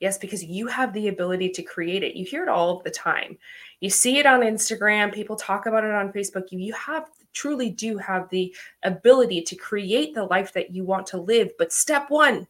Yes, 0.00 0.16
because 0.16 0.44
you 0.44 0.68
have 0.68 0.92
the 0.92 1.08
ability 1.08 1.50
to 1.50 1.62
create 1.62 2.04
it. 2.04 2.14
You 2.14 2.24
hear 2.24 2.44
it 2.44 2.48
all 2.48 2.80
the 2.80 2.90
time. 2.90 3.36
You 3.80 3.90
see 3.90 4.18
it 4.18 4.26
on 4.26 4.40
Instagram, 4.40 5.12
people 5.12 5.34
talk 5.34 5.66
about 5.66 5.84
it 5.84 5.90
on 5.90 6.12
Facebook. 6.12 6.50
You, 6.50 6.60
you 6.60 6.72
have 6.74 7.08
truly 7.32 7.70
do 7.70 7.98
have 7.98 8.28
the 8.30 8.54
ability 8.84 9.42
to 9.42 9.56
create 9.56 10.14
the 10.14 10.24
life 10.24 10.52
that 10.52 10.72
you 10.72 10.84
want 10.84 11.06
to 11.08 11.18
live. 11.18 11.50
But 11.58 11.72
step 11.72 12.06
one, 12.10 12.46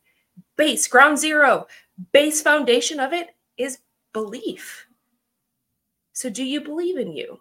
base, 0.57 0.87
ground 0.87 1.19
zero, 1.19 1.67
base 2.13 2.43
foundation 2.43 3.01
of 3.01 3.13
it 3.13 3.29
is 3.57 3.79
belief. 4.19 4.87
So, 6.13 6.29
do 6.29 6.45
you 6.45 6.61
believe 6.61 6.99
in 6.99 7.13
you? 7.13 7.41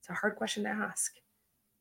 It's 0.00 0.10
a 0.10 0.14
hard 0.14 0.36
question 0.36 0.64
to 0.64 0.68
ask. 0.68 1.14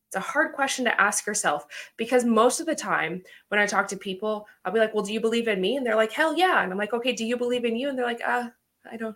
It's 0.08 0.16
a 0.16 0.20
hard 0.20 0.54
question 0.54 0.86
to 0.86 1.02
ask 1.02 1.26
yourself 1.26 1.66
because 1.98 2.24
most 2.24 2.60
of 2.60 2.66
the 2.66 2.76
time 2.76 3.22
when 3.50 3.60
I 3.60 3.66
talk 3.66 3.88
to 3.90 3.98
people, 3.98 4.46
I'll 4.64 4.74
be 4.74 4.80
like, 4.80 4.94
Well, 4.94 5.04
do 5.04 5.14
you 5.14 5.20
believe 5.20 5.48
in 5.48 5.60
me? 5.60 5.76
And 5.76 5.86
they're 5.86 5.96
like, 5.96 6.12
Hell 6.12 6.38
yeah. 6.38 6.64
And 6.64 6.72
I'm 6.72 6.78
like, 6.78 6.94
Okay, 6.94 7.14
do 7.14 7.26
you 7.26 7.38
believe 7.38 7.66
in 7.66 7.76
you? 7.76 7.90
And 7.90 7.98
they're 7.98 8.06
like, 8.06 8.22
Uh, 8.26 8.50
I 8.90 8.98
don't. 8.98 9.16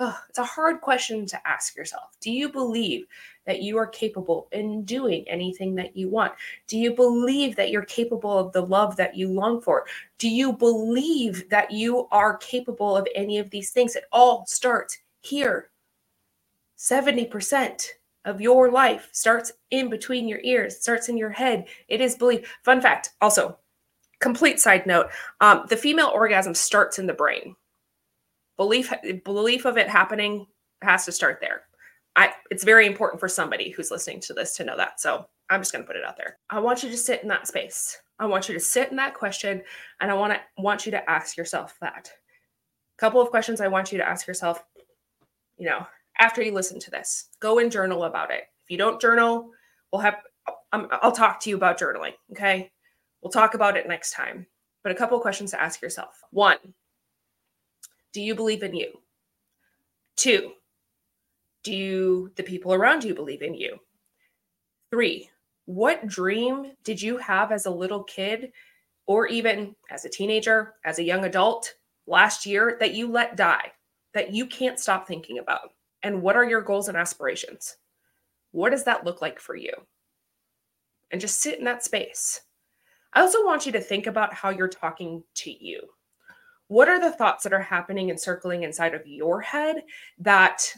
Oh, 0.00 0.18
it's 0.28 0.40
a 0.40 0.44
hard 0.44 0.80
question 0.80 1.24
to 1.26 1.48
ask 1.48 1.76
yourself. 1.76 2.16
Do 2.20 2.32
you 2.32 2.48
believe 2.50 3.06
that 3.46 3.62
you 3.62 3.78
are 3.78 3.86
capable 3.86 4.48
in 4.50 4.84
doing 4.84 5.24
anything 5.28 5.76
that 5.76 5.96
you 5.96 6.08
want? 6.08 6.32
Do 6.66 6.76
you 6.76 6.94
believe 6.94 7.54
that 7.54 7.70
you're 7.70 7.84
capable 7.84 8.36
of 8.36 8.52
the 8.52 8.62
love 8.62 8.96
that 8.96 9.16
you 9.16 9.28
long 9.28 9.60
for? 9.60 9.86
Do 10.18 10.28
you 10.28 10.52
believe 10.52 11.48
that 11.50 11.70
you 11.70 12.08
are 12.10 12.36
capable 12.38 12.96
of 12.96 13.06
any 13.14 13.38
of 13.38 13.50
these 13.50 13.70
things? 13.70 13.94
It 13.94 14.04
all 14.10 14.44
starts 14.46 14.98
here. 15.20 15.70
70% 16.76 17.86
of 18.24 18.40
your 18.40 18.72
life 18.72 19.08
starts 19.12 19.52
in 19.70 19.90
between 19.90 20.26
your 20.26 20.40
ears, 20.42 20.80
starts 20.80 21.08
in 21.08 21.16
your 21.16 21.30
head. 21.30 21.66
It 21.86 22.00
is 22.00 22.16
belief. 22.16 22.52
Fun 22.64 22.80
fact 22.80 23.10
also, 23.20 23.58
complete 24.18 24.58
side 24.58 24.86
note 24.86 25.10
um, 25.40 25.66
the 25.68 25.76
female 25.76 26.10
orgasm 26.12 26.54
starts 26.54 26.98
in 26.98 27.06
the 27.06 27.12
brain. 27.12 27.54
Belief, 28.56 28.92
belief 29.24 29.64
of 29.64 29.76
it 29.76 29.88
happening 29.88 30.46
has 30.82 31.04
to 31.04 31.12
start 31.12 31.38
there. 31.40 31.62
I, 32.16 32.32
it's 32.50 32.64
very 32.64 32.86
important 32.86 33.18
for 33.20 33.28
somebody 33.28 33.70
who's 33.70 33.90
listening 33.90 34.20
to 34.20 34.34
this 34.34 34.56
to 34.56 34.64
know 34.64 34.76
that. 34.76 35.00
So 35.00 35.26
I'm 35.50 35.60
just 35.60 35.72
going 35.72 35.82
to 35.82 35.86
put 35.86 35.96
it 35.96 36.04
out 36.04 36.16
there. 36.16 36.38
I 36.50 36.60
want 36.60 36.82
you 36.82 36.90
to 36.90 36.96
sit 36.96 37.22
in 37.22 37.28
that 37.28 37.48
space. 37.48 37.98
I 38.18 38.26
want 38.26 38.48
you 38.48 38.54
to 38.54 38.60
sit 38.60 38.90
in 38.90 38.96
that 38.96 39.14
question 39.14 39.62
and 40.00 40.10
I 40.10 40.14
want 40.14 40.32
to 40.34 40.40
want 40.62 40.86
you 40.86 40.92
to 40.92 41.10
ask 41.10 41.36
yourself 41.36 41.76
that. 41.80 42.10
A 42.96 43.00
couple 43.00 43.20
of 43.20 43.30
questions 43.30 43.60
I 43.60 43.68
want 43.68 43.90
you 43.90 43.98
to 43.98 44.08
ask 44.08 44.26
yourself, 44.26 44.62
you 45.56 45.66
know, 45.66 45.84
after 46.20 46.40
you 46.42 46.52
listen 46.52 46.78
to 46.80 46.90
this. 46.90 47.30
Go 47.40 47.58
and 47.58 47.72
journal 47.72 48.04
about 48.04 48.30
it. 48.30 48.44
If 48.62 48.70
you 48.70 48.78
don't 48.78 49.00
journal, 49.00 49.50
we'll 49.92 50.02
have 50.02 50.18
um, 50.72 50.88
I'll 50.90 51.12
talk 51.12 51.40
to 51.40 51.50
you 51.50 51.56
about 51.56 51.78
journaling, 51.78 52.12
okay? 52.32 52.70
We'll 53.22 53.30
talk 53.30 53.54
about 53.54 53.76
it 53.76 53.88
next 53.88 54.12
time. 54.12 54.46
But 54.82 54.92
a 54.92 54.94
couple 54.94 55.16
of 55.16 55.22
questions 55.22 55.52
to 55.52 55.60
ask 55.60 55.80
yourself. 55.80 56.20
One, 56.30 56.58
do 58.14 58.22
you 58.22 58.34
believe 58.34 58.62
in 58.62 58.74
you? 58.74 58.92
Two, 60.16 60.52
do 61.64 61.74
you, 61.74 62.30
the 62.36 62.42
people 62.44 62.72
around 62.72 63.02
you 63.04 63.14
believe 63.14 63.42
in 63.42 63.54
you? 63.54 63.78
Three, 64.90 65.28
what 65.66 66.06
dream 66.06 66.72
did 66.84 67.02
you 67.02 67.18
have 67.18 67.50
as 67.50 67.66
a 67.66 67.70
little 67.70 68.04
kid 68.04 68.52
or 69.06 69.26
even 69.26 69.74
as 69.90 70.04
a 70.04 70.08
teenager, 70.08 70.74
as 70.84 70.98
a 70.98 71.04
young 71.04 71.24
adult 71.24 71.74
last 72.06 72.46
year 72.46 72.76
that 72.78 72.94
you 72.94 73.10
let 73.10 73.36
die, 73.36 73.72
that 74.12 74.32
you 74.32 74.46
can't 74.46 74.78
stop 74.78 75.08
thinking 75.08 75.38
about? 75.38 75.72
And 76.04 76.22
what 76.22 76.36
are 76.36 76.48
your 76.48 76.62
goals 76.62 76.88
and 76.88 76.96
aspirations? 76.96 77.78
What 78.52 78.70
does 78.70 78.84
that 78.84 79.04
look 79.04 79.20
like 79.20 79.40
for 79.40 79.56
you? 79.56 79.72
And 81.10 81.20
just 81.20 81.40
sit 81.40 81.58
in 81.58 81.64
that 81.64 81.82
space. 81.82 82.42
I 83.12 83.22
also 83.22 83.44
want 83.44 83.66
you 83.66 83.72
to 83.72 83.80
think 83.80 84.06
about 84.06 84.34
how 84.34 84.50
you're 84.50 84.68
talking 84.68 85.24
to 85.34 85.50
you. 85.50 85.80
What 86.74 86.88
are 86.88 86.98
the 86.98 87.12
thoughts 87.12 87.44
that 87.44 87.52
are 87.52 87.62
happening 87.62 88.10
and 88.10 88.18
circling 88.20 88.64
inside 88.64 88.94
of 88.94 89.06
your 89.06 89.40
head 89.40 89.84
that 90.18 90.74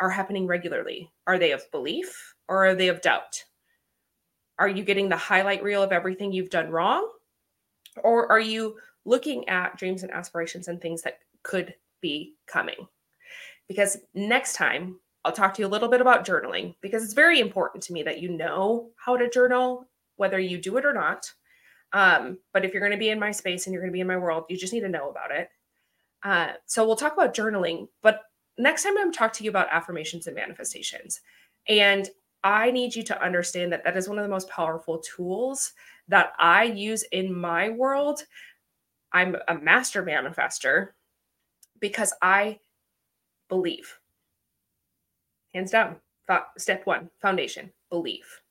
are 0.00 0.10
happening 0.10 0.48
regularly? 0.48 1.12
Are 1.24 1.38
they 1.38 1.52
of 1.52 1.70
belief 1.70 2.34
or 2.48 2.66
are 2.66 2.74
they 2.74 2.88
of 2.88 3.00
doubt? 3.00 3.44
Are 4.58 4.68
you 4.68 4.82
getting 4.82 5.08
the 5.08 5.16
highlight 5.16 5.62
reel 5.62 5.84
of 5.84 5.92
everything 5.92 6.32
you've 6.32 6.50
done 6.50 6.70
wrong? 6.70 7.08
Or 8.02 8.30
are 8.32 8.40
you 8.40 8.76
looking 9.04 9.48
at 9.48 9.76
dreams 9.76 10.02
and 10.02 10.10
aspirations 10.10 10.66
and 10.66 10.80
things 10.80 11.02
that 11.02 11.20
could 11.44 11.74
be 12.00 12.34
coming? 12.48 12.88
because 13.68 13.98
next 14.14 14.54
time 14.54 14.98
I'll 15.24 15.32
talk 15.32 15.54
to 15.54 15.62
you 15.62 15.66
a 15.66 15.68
little 15.68 15.88
bit 15.88 16.00
about 16.00 16.26
journaling 16.26 16.74
because 16.80 17.02
it's 17.02 17.14
very 17.14 17.40
important 17.40 17.82
to 17.84 17.92
me 17.92 18.02
that 18.04 18.20
you 18.20 18.28
know 18.28 18.90
how 18.96 19.16
to 19.16 19.28
journal, 19.28 19.88
whether 20.16 20.38
you 20.38 20.58
do 20.58 20.76
it 20.76 20.84
or 20.84 20.92
not. 20.92 21.30
Um, 21.92 22.38
but 22.52 22.64
if 22.64 22.72
you're 22.72 22.80
going 22.80 22.92
to 22.92 22.98
be 22.98 23.10
in 23.10 23.20
my 23.20 23.30
space 23.30 23.66
and 23.66 23.72
you're 23.72 23.82
going 23.82 23.92
to 23.92 23.96
be 23.96 24.00
in 24.00 24.06
my 24.06 24.16
world, 24.16 24.44
you 24.48 24.56
just 24.56 24.72
need 24.72 24.80
to 24.80 24.88
know 24.88 25.08
about 25.08 25.30
it. 25.30 25.48
Uh, 26.22 26.52
so 26.66 26.86
we'll 26.86 26.96
talk 26.96 27.12
about 27.12 27.34
journaling, 27.34 27.88
but 28.02 28.22
next 28.58 28.82
time 28.82 28.98
I'm 28.98 29.12
talking 29.12 29.38
to 29.38 29.44
you 29.44 29.50
about 29.50 29.68
affirmations 29.70 30.26
and 30.26 30.34
manifestations. 30.34 31.20
And 31.68 32.08
I 32.42 32.70
need 32.70 32.94
you 32.94 33.02
to 33.04 33.22
understand 33.22 33.72
that 33.72 33.84
that 33.84 33.96
is 33.96 34.08
one 34.08 34.18
of 34.18 34.24
the 34.24 34.30
most 34.30 34.48
powerful 34.48 35.00
tools 35.00 35.72
that 36.08 36.32
I 36.38 36.64
use 36.64 37.02
in 37.12 37.36
my 37.36 37.70
world. 37.70 38.24
I'm 39.12 39.36
a 39.48 39.54
master 39.54 40.02
manifester 40.02 40.88
because 41.80 42.12
I 42.22 42.60
believe. 43.48 43.98
Hands 45.54 45.70
down. 45.70 45.96
Step 46.58 46.86
one, 46.86 47.10
foundation, 47.20 47.72
belief. 47.90 48.42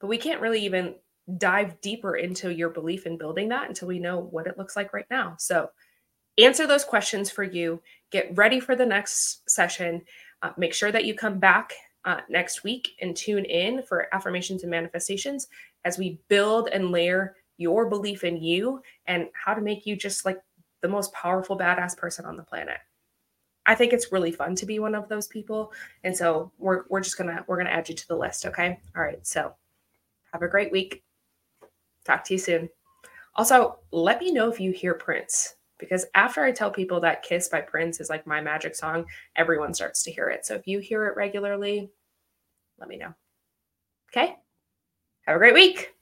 But 0.00 0.06
we 0.06 0.18
can't 0.18 0.40
really 0.40 0.64
even 0.64 0.94
dive 1.36 1.80
deeper 1.80 2.16
into 2.16 2.52
your 2.52 2.70
belief 2.70 3.06
in 3.06 3.18
building 3.18 3.48
that 3.48 3.68
until 3.68 3.88
we 3.88 3.98
know 3.98 4.18
what 4.18 4.46
it 4.46 4.56
looks 4.56 4.76
like 4.76 4.92
right 4.94 5.06
now. 5.10 5.34
So, 5.38 5.70
answer 6.38 6.66
those 6.66 6.84
questions 6.84 7.30
for 7.30 7.44
you. 7.44 7.82
Get 8.10 8.36
ready 8.36 8.60
for 8.60 8.74
the 8.74 8.86
next 8.86 9.48
session. 9.50 10.02
Uh, 10.42 10.52
make 10.56 10.72
sure 10.72 10.92
that 10.92 11.04
you 11.04 11.14
come 11.14 11.38
back 11.38 11.72
uh, 12.04 12.20
next 12.28 12.64
week 12.64 12.96
and 13.00 13.14
tune 13.14 13.44
in 13.44 13.82
for 13.82 14.12
affirmations 14.14 14.62
and 14.62 14.70
manifestations 14.70 15.48
as 15.84 15.98
we 15.98 16.20
build 16.28 16.68
and 16.72 16.90
layer 16.90 17.34
your 17.58 17.88
belief 17.88 18.24
in 18.24 18.36
you 18.36 18.80
and 19.06 19.28
how 19.34 19.52
to 19.52 19.60
make 19.60 19.84
you 19.84 19.96
just 19.96 20.24
like 20.24 20.40
the 20.80 20.88
most 20.88 21.12
powerful, 21.12 21.58
badass 21.58 21.96
person 21.96 22.24
on 22.24 22.36
the 22.36 22.42
planet. 22.42 22.78
I 23.66 23.74
think 23.74 23.92
it's 23.92 24.12
really 24.12 24.32
fun 24.32 24.54
to 24.56 24.66
be 24.66 24.78
one 24.78 24.94
of 24.94 25.08
those 25.08 25.26
people. 25.26 25.72
And 26.04 26.16
so 26.16 26.52
we're, 26.56 26.84
we're 26.88 27.00
just 27.00 27.18
gonna 27.18 27.44
we're 27.46 27.58
gonna 27.58 27.70
add 27.70 27.88
you 27.88 27.94
to 27.94 28.08
the 28.08 28.16
list. 28.16 28.46
Okay. 28.46 28.78
All 28.96 29.02
right. 29.02 29.24
So 29.26 29.54
have 30.32 30.42
a 30.42 30.48
great 30.48 30.72
week. 30.72 31.02
Talk 32.08 32.24
to 32.24 32.34
you 32.34 32.38
soon. 32.38 32.70
Also, 33.34 33.80
let 33.92 34.18
me 34.18 34.32
know 34.32 34.50
if 34.50 34.58
you 34.58 34.72
hear 34.72 34.94
Prince 34.94 35.56
because 35.78 36.06
after 36.14 36.42
I 36.42 36.52
tell 36.52 36.70
people 36.70 37.00
that 37.00 37.22
Kiss 37.22 37.48
by 37.48 37.60
Prince 37.60 38.00
is 38.00 38.08
like 38.08 38.26
my 38.26 38.40
magic 38.40 38.74
song, 38.74 39.04
everyone 39.36 39.74
starts 39.74 40.02
to 40.04 40.10
hear 40.10 40.28
it. 40.28 40.46
So 40.46 40.54
if 40.54 40.66
you 40.66 40.78
hear 40.78 41.06
it 41.06 41.16
regularly, 41.16 41.90
let 42.78 42.88
me 42.88 42.96
know. 42.96 43.14
Okay? 44.10 44.36
Have 45.26 45.36
a 45.36 45.38
great 45.38 45.52
week. 45.52 45.94